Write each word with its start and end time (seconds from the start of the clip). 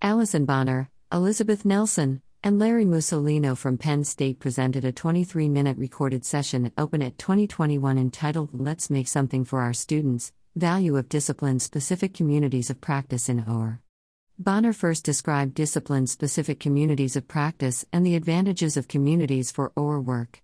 Allison 0.00 0.44
Bonner, 0.44 0.88
Elizabeth 1.12 1.64
Nelson, 1.64 2.22
and 2.44 2.56
Larry 2.56 2.84
Mussolino 2.84 3.56
from 3.56 3.76
Penn 3.76 4.04
State 4.04 4.38
presented 4.38 4.84
a 4.84 4.92
23 4.92 5.48
minute 5.48 5.76
recorded 5.76 6.24
session 6.24 6.70
Open 6.78 7.02
at 7.02 7.16
OpenEd 7.16 7.18
2021 7.18 7.98
entitled 7.98 8.50
Let's 8.52 8.90
Make 8.90 9.08
Something 9.08 9.44
for 9.44 9.60
Our 9.60 9.72
Students 9.72 10.32
Value 10.54 10.96
of 10.96 11.08
Discipline 11.08 11.58
Specific 11.58 12.14
Communities 12.14 12.70
of 12.70 12.80
Practice 12.80 13.28
in 13.28 13.44
OER. 13.48 13.80
Bonner 14.38 14.72
first 14.72 15.04
described 15.04 15.54
discipline 15.54 16.06
specific 16.06 16.60
communities 16.60 17.16
of 17.16 17.26
practice 17.26 17.84
and 17.92 18.06
the 18.06 18.14
advantages 18.14 18.76
of 18.76 18.86
communities 18.86 19.50
for 19.50 19.72
OER 19.76 20.00
work. 20.00 20.42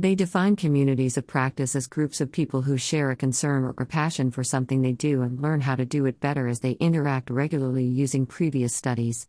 They 0.00 0.14
define 0.14 0.56
communities 0.56 1.18
of 1.18 1.26
practice 1.26 1.76
as 1.76 1.86
groups 1.86 2.22
of 2.22 2.32
people 2.32 2.62
who 2.62 2.78
share 2.78 3.10
a 3.10 3.16
concern 3.16 3.64
or 3.64 3.74
a 3.76 3.84
passion 3.84 4.30
for 4.30 4.42
something 4.42 4.80
they 4.80 4.92
do 4.92 5.20
and 5.20 5.42
learn 5.42 5.60
how 5.60 5.74
to 5.74 5.84
do 5.84 6.06
it 6.06 6.20
better 6.20 6.48
as 6.48 6.60
they 6.60 6.70
interact 6.80 7.28
regularly 7.28 7.84
using 7.84 8.24
previous 8.24 8.74
studies. 8.74 9.28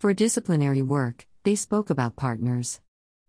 For 0.00 0.12
disciplinary 0.12 0.82
work, 0.82 1.28
they 1.44 1.54
spoke 1.54 1.88
about 1.88 2.16
partners. 2.16 2.80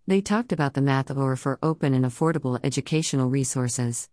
They 0.08 0.20
talked 0.20 0.52
about 0.52 0.74
the 0.74 0.82
Math 0.82 1.12
OER 1.12 1.36
for 1.36 1.60
open 1.62 1.94
and 1.94 2.06
affordable 2.06 2.60
educational 2.64 3.30
resources. 3.30 4.10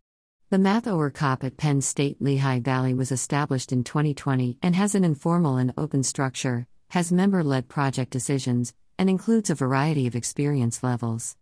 The 0.50 0.58
Math 0.58 0.86
OER 0.86 1.08
COP 1.08 1.44
at 1.44 1.56
Penn 1.56 1.80
State 1.80 2.20
Lehigh 2.20 2.60
Valley 2.60 2.92
was 2.92 3.10
established 3.10 3.72
in 3.72 3.84
2020 3.84 4.58
and 4.60 4.76
has 4.76 4.94
an 4.94 5.02
informal 5.02 5.56
and 5.56 5.72
open 5.78 6.02
structure, 6.02 6.66
has 6.90 7.10
member 7.10 7.42
led 7.42 7.68
project 7.70 8.10
decisions, 8.10 8.74
and 8.98 9.08
includes 9.08 9.48
a 9.48 9.54
variety 9.54 10.06
of 10.06 10.14
experience 10.14 10.82
levels. 10.82 11.38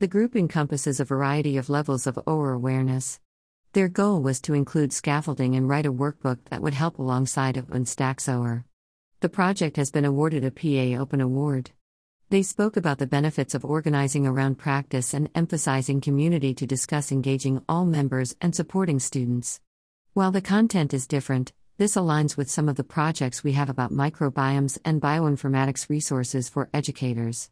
The 0.00 0.08
group 0.08 0.34
encompasses 0.34 0.98
a 0.98 1.04
variety 1.04 1.56
of 1.56 1.70
levels 1.70 2.08
of 2.08 2.18
OER 2.26 2.52
awareness. 2.52 3.20
Their 3.74 3.88
goal 3.88 4.20
was 4.20 4.40
to 4.40 4.52
include 4.52 4.92
scaffolding 4.92 5.54
and 5.54 5.68
write 5.68 5.86
a 5.86 5.92
workbook 5.92 6.38
that 6.50 6.60
would 6.60 6.74
help 6.74 6.98
alongside 6.98 7.54
OpenStax 7.54 8.28
OER. 8.28 8.64
The 9.20 9.28
project 9.28 9.76
has 9.76 9.92
been 9.92 10.04
awarded 10.04 10.44
a 10.44 10.50
PA 10.50 11.00
Open 11.00 11.20
Award. 11.20 11.70
They 12.28 12.42
spoke 12.42 12.76
about 12.76 12.98
the 12.98 13.06
benefits 13.06 13.54
of 13.54 13.64
organizing 13.64 14.26
around 14.26 14.58
practice 14.58 15.14
and 15.14 15.30
emphasizing 15.32 16.00
community 16.00 16.54
to 16.54 16.66
discuss 16.66 17.12
engaging 17.12 17.62
all 17.68 17.84
members 17.84 18.34
and 18.40 18.52
supporting 18.52 18.98
students. 18.98 19.60
While 20.12 20.32
the 20.32 20.42
content 20.42 20.92
is 20.92 21.06
different, 21.06 21.52
this 21.76 21.94
aligns 21.94 22.36
with 22.36 22.50
some 22.50 22.68
of 22.68 22.74
the 22.74 22.82
projects 22.82 23.44
we 23.44 23.52
have 23.52 23.70
about 23.70 23.92
microbiomes 23.92 24.76
and 24.84 25.00
bioinformatics 25.00 25.88
resources 25.88 26.48
for 26.48 26.68
educators. 26.74 27.48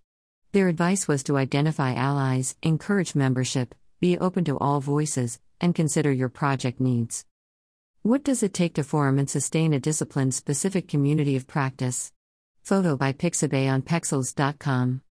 Their 0.53 0.69
advice 0.69 1.09
was 1.09 1.23
to 1.25 1.39
identify 1.39 1.95
allies, 1.95 2.57
encourage 2.63 3.15
membership, 3.15 3.75
be 4.01 4.19
open 4.19 4.45
to 4.45 4.59
all 4.59 4.81
voices, 4.81 5.41
and 5.63 5.75
consider 5.75 6.13
your 6.13 6.29
project 6.29 6.79
needs. 6.79 7.25
What 8.03 8.23
does 8.23 8.43
it 8.43 8.53
take 8.53 8.75
to 8.75 8.85
form 8.85 9.19
and 9.19 9.31
sustain 9.31 9.73
a 9.73 9.81
discipline 9.81 10.31
specific 10.31 10.89
community 10.89 11.37
of 11.37 11.47
practice? 11.47 12.13
Photo 12.63 12.99
by 12.99 13.15
Pixabay 13.15 13.73
on 13.73 13.81
Pexels.com. 13.81 15.01